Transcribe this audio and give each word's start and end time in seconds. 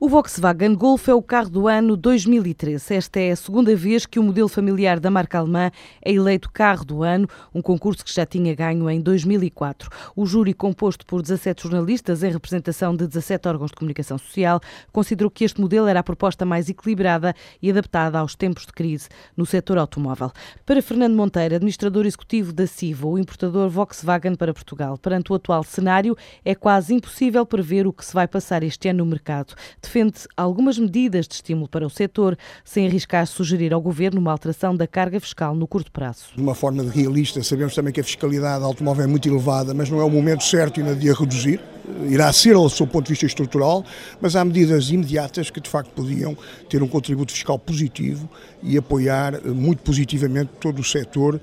O 0.00 0.08
Volkswagen 0.08 0.76
Golf 0.76 1.08
é 1.08 1.14
o 1.14 1.20
carro 1.20 1.50
do 1.50 1.66
ano 1.66 1.96
2013. 1.96 2.94
Esta 2.94 3.18
é 3.18 3.32
a 3.32 3.36
segunda 3.36 3.74
vez 3.74 4.06
que 4.06 4.20
o 4.20 4.22
modelo 4.22 4.46
familiar 4.46 5.00
da 5.00 5.10
marca 5.10 5.40
alemã 5.40 5.72
é 6.00 6.12
eleito 6.12 6.48
carro 6.52 6.84
do 6.84 7.02
ano, 7.02 7.28
um 7.52 7.60
concurso 7.60 8.04
que 8.04 8.14
já 8.14 8.24
tinha 8.24 8.54
ganho 8.54 8.88
em 8.88 9.00
2004. 9.00 9.90
O 10.14 10.24
júri, 10.24 10.54
composto 10.54 11.04
por 11.04 11.20
17 11.20 11.64
jornalistas 11.64 12.22
em 12.22 12.30
representação 12.30 12.94
de 12.94 13.08
17 13.08 13.48
órgãos 13.48 13.72
de 13.72 13.76
comunicação 13.76 14.16
social, 14.18 14.60
considerou 14.92 15.32
que 15.32 15.42
este 15.42 15.60
modelo 15.60 15.88
era 15.88 15.98
a 15.98 16.04
proposta 16.04 16.44
mais 16.44 16.68
equilibrada 16.68 17.34
e 17.60 17.68
adaptada 17.68 18.20
aos 18.20 18.36
tempos 18.36 18.66
de 18.66 18.72
crise 18.72 19.08
no 19.36 19.44
setor 19.44 19.78
automóvel. 19.78 20.30
Para 20.64 20.80
Fernando 20.80 21.16
Monteiro, 21.16 21.56
administrador 21.56 22.06
executivo 22.06 22.52
da 22.52 22.68
CIVA, 22.68 23.08
o 23.08 23.18
importador 23.18 23.68
Volkswagen 23.68 24.36
para 24.36 24.54
Portugal, 24.54 24.96
perante 24.96 25.32
o 25.32 25.34
atual 25.34 25.64
cenário, 25.64 26.16
é 26.44 26.54
quase 26.54 26.94
impossível 26.94 27.44
prever 27.44 27.84
o 27.84 27.92
que 27.92 28.04
se 28.04 28.14
vai 28.14 28.28
passar 28.28 28.62
este 28.62 28.88
ano 28.88 28.98
no 28.98 29.06
mercado 29.06 29.56
defende 29.88 30.12
algumas 30.36 30.78
medidas 30.78 31.26
de 31.26 31.34
estímulo 31.34 31.66
para 31.66 31.86
o 31.86 31.88
setor, 31.88 32.36
sem 32.62 32.86
arriscar 32.86 33.26
sugerir 33.26 33.72
ao 33.72 33.80
Governo 33.80 34.20
uma 34.20 34.30
alteração 34.30 34.76
da 34.76 34.86
carga 34.86 35.18
fiscal 35.18 35.54
no 35.54 35.66
curto 35.66 35.90
prazo. 35.90 36.26
De 36.36 36.42
uma 36.42 36.54
forma 36.54 36.82
realista, 36.82 37.42
sabemos 37.42 37.74
também 37.74 37.92
que 37.92 38.00
a 38.00 38.04
fiscalidade 38.04 38.62
automóvel 38.62 39.04
é 39.04 39.06
muito 39.06 39.26
elevada, 39.26 39.72
mas 39.72 39.88
não 39.88 39.98
é 40.00 40.04
o 40.04 40.10
momento 40.10 40.44
certo 40.44 40.78
ainda 40.78 40.94
de 40.94 41.08
a 41.08 41.14
reduzir. 41.14 41.58
Irá 42.06 42.30
ser 42.34 42.54
ao 42.54 42.68
seu 42.68 42.86
ponto 42.86 43.06
de 43.06 43.12
vista 43.12 43.24
estrutural, 43.24 43.82
mas 44.20 44.36
há 44.36 44.44
medidas 44.44 44.90
imediatas 44.90 45.48
que 45.48 45.58
de 45.58 45.70
facto 45.70 45.90
podiam 45.92 46.36
ter 46.68 46.82
um 46.82 46.88
contributo 46.88 47.32
fiscal 47.32 47.58
positivo 47.58 48.28
e 48.62 48.76
apoiar 48.76 49.34
eh, 49.36 49.40
muito 49.48 49.82
positivamente 49.82 50.50
todo 50.60 50.80
o 50.80 50.84
setor 50.84 51.40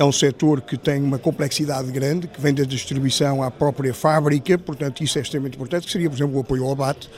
é 0.00 0.04
um 0.04 0.12
setor 0.12 0.60
que 0.60 0.76
tem 0.76 1.00
uma 1.02 1.18
complexidade 1.18 1.90
grande, 1.92 2.26
que 2.26 2.40
vem 2.40 2.52
da 2.52 2.64
distribuição 2.64 3.42
à 3.42 3.50
própria 3.50 3.94
fábrica, 3.94 4.58
portanto 4.58 5.04
isso 5.04 5.18
é 5.18 5.22
extremamente 5.22 5.54
importante, 5.54 5.86
que 5.86 5.92
seria, 5.92 6.10
por 6.10 6.16
exemplo, 6.16 6.36
o 6.36 6.40
apoio 6.40 6.64
ao 6.64 6.72
abate, 6.72 7.08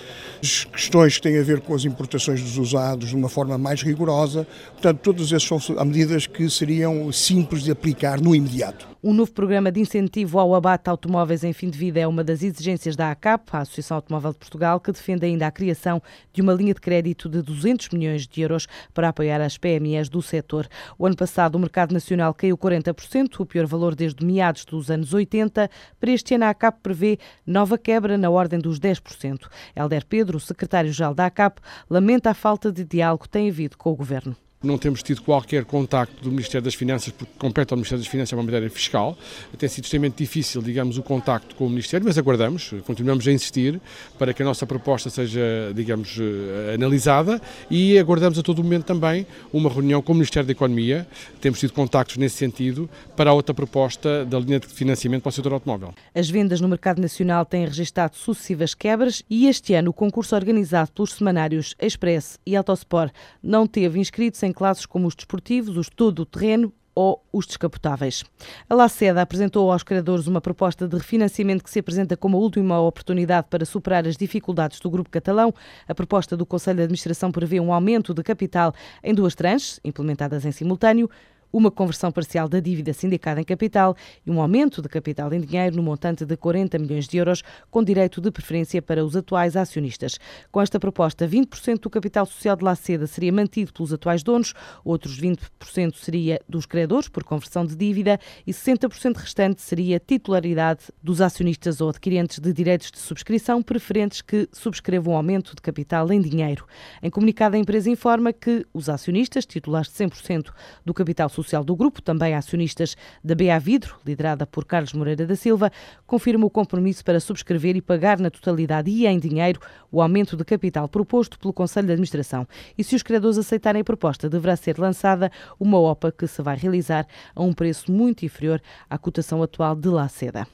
questões 0.41 1.17
que 1.17 1.23
têm 1.23 1.39
a 1.39 1.43
ver 1.43 1.61
com 1.61 1.75
as 1.75 1.85
importações 1.85 2.43
dos 2.43 2.59
usados 2.59 3.09
de 3.09 3.17
uma 3.17 3.29
forma 3.29 3.57
mais 3.57 3.83
rigorosa, 3.83 4.47
portanto 4.73 5.01
todas 5.01 5.33
essas 5.33 5.65
são 5.65 5.85
medidas 5.85 6.27
que 6.27 6.49
seriam 6.49 7.11
simples 7.13 7.63
de 7.63 7.71
aplicar 7.71 8.21
no 8.21 8.35
imediato. 8.35 8.96
Um 9.09 9.13
novo 9.13 9.31
programa 9.31 9.71
de 9.71 9.79
incentivo 9.79 10.37
ao 10.37 10.53
abate 10.53 10.83
de 10.83 10.91
automóveis 10.91 11.45
em 11.45 11.53
fim 11.53 11.71
de 11.71 11.79
vida 11.79 12.01
é 12.01 12.09
uma 12.09 12.25
das 12.25 12.43
exigências 12.43 12.97
da 12.97 13.13
ACAP, 13.13 13.51
a 13.53 13.61
Associação 13.61 13.99
Automóvel 13.99 14.33
de 14.33 14.39
Portugal, 14.39 14.81
que 14.81 14.91
defende 14.91 15.25
ainda 15.25 15.47
a 15.47 15.51
criação 15.53 16.03
de 16.33 16.43
uma 16.43 16.53
linha 16.53 16.75
de 16.75 16.81
crédito 16.81 17.29
de 17.29 17.41
200 17.41 17.91
milhões 17.91 18.27
de 18.27 18.41
euros 18.41 18.67
para 18.93 19.11
apoiar 19.11 19.41
as 19.41 19.57
PMEs 19.57 20.09
do 20.09 20.21
setor. 20.21 20.67
O 20.99 21.07
ano 21.07 21.15
passado 21.15 21.55
o 21.55 21.59
mercado 21.61 21.93
nacional 21.93 22.35
caiu 22.35 22.59
40%, 22.59 23.39
o 23.39 23.47
pior 23.47 23.65
valor 23.65 23.95
desde 23.95 24.27
meados 24.27 24.65
dos 24.65 24.91
anos 24.91 25.15
80. 25.15 25.71
Para 26.01 26.11
este 26.11 26.35
ano 26.35 26.47
a 26.47 26.51
ACAP 26.51 26.81
prevê 26.83 27.17
nova 27.47 27.79
quebra 27.79 28.19
na 28.19 28.29
ordem 28.29 28.59
dos 28.59 28.81
10%. 28.81 29.47
Helder 29.77 30.05
Pedro, 30.05 30.41
secretário-geral 30.41 31.15
da 31.15 31.27
ACAP, 31.27 31.61
lamenta 31.89 32.31
a 32.31 32.35
falta 32.35 32.73
de 32.73 32.85
diálogo 32.85 33.23
que 33.23 33.29
tem 33.29 33.49
havido 33.49 33.79
com 33.79 33.93
o 33.93 33.95
governo. 33.95 34.37
Não 34.67 34.77
temos 34.77 35.01
tido 35.01 35.23
qualquer 35.23 35.65
contacto 35.65 36.21
do 36.25 36.29
Ministério 36.29 36.65
das 36.65 36.75
Finanças, 36.75 37.13
porque 37.13 37.33
compete 37.39 37.73
ao 37.73 37.77
Ministério 37.77 38.03
das 38.03 38.11
Finanças 38.11 38.33
é 38.33 38.37
uma 38.37 38.43
matéria 38.43 38.69
fiscal. 38.69 39.17
Tem 39.57 39.69
sido 39.69 39.85
extremamente 39.85 40.17
difícil, 40.19 40.61
digamos, 40.61 40.99
o 40.99 41.05
contacto 41.05 41.55
com 41.55 41.67
o 41.67 41.71
Ministério, 41.71 42.05
mas 42.05 42.19
aguardamos, 42.19 42.75
continuamos 42.85 43.29
a 43.29 43.33
insistir 43.33 43.81
para 44.19 44.35
que 44.35 44.43
a 44.43 44.45
nossa 44.45 44.67
proposta 44.67 45.09
seja, 45.09 45.41
digamos, 45.73 46.19
eh, 46.19 46.75
analisada 46.75 47.41
e 47.71 47.97
aguardamos 47.97 48.41
a 48.41 48.43
todo 48.43 48.61
momento 48.61 48.87
também 48.87 49.25
uma 49.53 49.71
reunião 49.71 50.03
com 50.03 50.11
o 50.11 50.15
Ministério 50.17 50.49
da 50.49 50.53
Economia. 50.53 51.07
Temos 51.41 51.61
tido 51.61 51.73
contactos 51.73 52.17
nesse 52.17 52.37
sentido 52.37 52.91
para 53.17 53.31
a 53.31 53.33
outra 53.33 53.55
proposta 53.55 54.25
da 54.25 54.41
linha 54.41 54.59
de 54.59 54.67
financiamento 54.67 55.23
para 55.23 55.31
o 55.31 55.33
setor 55.33 55.53
automóvel. 55.53 55.95
As 56.13 56.29
vendas 56.29 56.61
no 56.61 56.67
mercado 56.67 57.01
nacional 57.01 57.47
têm 57.47 57.65
registrado 57.65 58.17
sucessivas 58.17 58.75
quebras 58.75 59.23
e 59.31 59.47
este 59.47 59.75
ano 59.75 59.91
o 59.91 59.93
concurso 59.93 60.35
organizado 60.35 60.91
pelos 60.91 61.13
semanários 61.13 61.77
Express 61.81 62.37
e 62.45 62.57
Autosport 62.57 63.13
não 63.41 63.65
teve 63.65 64.01
inscritos 64.01 64.43
em 64.43 64.56
classes 64.57 64.87
como 64.87 65.07
os 65.07 65.15
desportivos, 65.15 65.77
os 65.77 65.89
todo-terreno 65.89 66.73
ou 66.97 67.23
os 67.31 67.47
descapotáveis. 67.47 68.25
A 68.71 68.75
Laceda 68.75 69.21
apresentou 69.21 69.71
aos 69.71 69.83
criadores 69.83 70.27
uma 70.27 70.41
proposta 70.41 70.89
de 70.89 70.97
refinanciamento 70.97 71.63
que 71.63 71.69
se 71.69 71.79
apresenta 71.79 72.17
como 72.17 72.39
a 72.39 72.41
última 72.41 72.81
oportunidade 72.81 73.49
para 73.51 73.67
superar 73.67 74.09
as 74.09 74.17
dificuldades 74.17 74.81
do 74.81 74.89
grupo 74.89 75.11
catalão. 75.11 75.55
A 75.87 75.95
proposta 75.95 76.35
do 76.35 76.47
Conselho 76.47 76.79
de 76.79 76.85
Administração 76.85 77.31
prevê 77.31 77.61
um 77.61 77.71
aumento 77.71 78.15
de 78.15 78.23
capital 78.23 78.75
em 79.05 79.15
duas 79.15 79.35
tranches, 79.35 79.79
implementadas 79.85 80.47
em 80.47 80.53
simultâneo, 80.53 81.11
uma 81.57 81.71
conversão 81.71 82.13
parcial 82.13 82.51
da 82.51 82.61
dívida 82.61 82.93
sindicada 82.93 83.41
em 83.41 83.45
capital 83.45 83.97
e 84.27 84.31
um 84.31 84.43
aumento 84.43 84.83
de 84.83 84.91
capital 84.91 85.33
em 85.33 85.41
dinheiro 85.41 85.75
no 85.75 85.83
montante 85.83 86.27
de 86.27 86.37
40 86.37 86.79
milhões 86.79 87.09
de 87.09 87.17
euros, 87.17 87.43
com 87.71 87.83
direito 87.83 88.21
de 88.21 88.31
preferência 88.31 88.83
para 88.83 89.03
os 89.03 89.17
atuais 89.17 89.57
acionistas. 89.57 90.19
Com 90.53 90.61
esta 90.61 90.79
proposta, 90.79 91.27
20% 91.27 91.81
do 91.81 91.89
capital 91.89 92.27
social 92.27 92.57
de 92.57 92.63
Laceda 92.63 93.07
seria 93.07 93.33
mantido 93.33 93.73
pelos 93.73 93.91
atuais 93.91 94.23
donos, 94.23 94.53
outros 94.85 95.19
20% 95.19 95.95
seria 95.95 96.39
dos 96.47 96.67
credores 96.67 97.09
por 97.09 97.25
conversão 97.25 97.65
de 97.65 97.75
dívida 97.75 98.21
e 98.47 98.53
60% 98.53 99.17
restante 99.17 99.63
seria 99.63 99.99
titularidade 99.99 100.93
dos 101.03 101.23
acionistas 101.23 101.81
ou 101.81 101.89
adquirentes 101.89 102.39
de 102.39 102.53
direitos 102.53 102.91
de 102.91 102.99
subscrição 102.99 103.63
preferentes 103.63 104.21
que 104.21 104.47
subscrevam 104.53 105.15
um 105.15 105.17
aumento 105.17 105.55
de 105.55 105.63
capital 105.63 106.13
em 106.13 106.21
dinheiro. 106.21 106.67
Em 107.03 107.09
comunicado, 107.09 107.57
a 107.57 107.59
empresa 107.59 107.89
informa 107.89 108.31
que 108.31 108.67
os 108.75 108.91
acionistas, 108.91 109.47
titulares 109.47 109.91
de 109.91 109.95
100% 109.95 110.51
do 110.85 110.93
capital 110.93 111.31
social 111.31 111.46
do 111.65 111.77
grupo, 111.77 112.03
também 112.03 112.35
acionistas 112.35 112.97
da 113.23 113.35
BA 113.35 113.59
Vidro, 113.61 113.97
liderada 114.05 114.47
por 114.47 114.65
Carlos 114.65 114.93
Moreira 114.93 115.27
da 115.27 115.37
Silva, 115.37 115.71
confirma 116.07 116.47
o 116.47 116.51
compromisso 116.51 117.05
para 117.05 117.21
subscrever 117.21 117.77
e 117.77 117.81
pagar 117.81 118.19
na 118.19 118.31
totalidade 118.31 118.91
e 118.91 119.07
em 119.07 119.19
dinheiro 119.19 119.61
o 119.91 120.03
aumento 120.03 120.37
de 120.37 120.45
capital 120.45 120.89
proposto 120.89 121.39
pelo 121.39 121.53
Conselho 121.53 121.87
de 121.87 121.93
Administração. 121.93 122.47
E 122.77 122.85
se 122.85 122.95
os 122.95 123.03
criadores 123.03 123.39
aceitarem 123.39 123.83
a 123.83 123.85
proposta, 123.85 124.29
deverá 124.29 124.57
ser 124.57 124.79
lançada 124.79 125.31
uma 125.59 125.79
OPA 125.79 126.13
que 126.13 126.27
se 126.27 126.43
vai 126.43 126.57
realizar 126.57 127.07
a 127.35 127.43
um 127.43 127.53
preço 127.53 127.91
muito 127.91 128.25
inferior 128.25 128.61
à 128.91 128.99
cotação 128.99 129.43
atual 129.43 129.75
de 129.75 129.89
Laceda. 129.89 130.47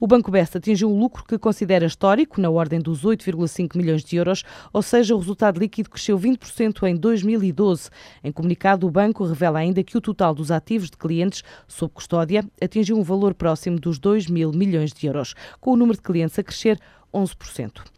O 0.00 0.06
Banco 0.06 0.30
Besta 0.30 0.58
atingiu 0.58 0.90
um 0.90 0.98
lucro 0.98 1.24
que 1.24 1.38
considera 1.38 1.86
histórico, 1.86 2.40
na 2.40 2.50
ordem 2.50 2.80
dos 2.80 3.04
8,5 3.04 3.76
milhões 3.76 4.02
de 4.02 4.16
euros, 4.16 4.44
ou 4.72 4.82
seja, 4.82 5.14
o 5.14 5.18
resultado 5.18 5.58
líquido 5.58 5.90
cresceu 5.90 6.18
20% 6.18 6.88
em 6.88 6.96
2012. 6.96 7.90
Em 8.22 8.32
comunicado, 8.32 8.86
o 8.86 8.90
banco 8.90 9.24
revela 9.24 9.58
ainda 9.58 9.82
que 9.82 9.96
o 9.96 10.00
total 10.00 10.34
dos 10.38 10.50
ativos 10.50 10.90
de 10.90 10.96
clientes 10.96 11.42
sob 11.66 11.92
custódia 11.92 12.44
atingiu 12.62 12.96
um 12.98 13.02
valor 13.02 13.34
próximo 13.34 13.78
dos 13.78 13.98
2 13.98 14.28
mil 14.28 14.52
milhões 14.52 14.92
de 14.92 15.06
euros, 15.06 15.34
com 15.60 15.72
o 15.72 15.76
número 15.76 15.98
de 15.98 16.02
clientes 16.02 16.38
a 16.38 16.42
crescer 16.42 16.80
11%. 17.12 17.97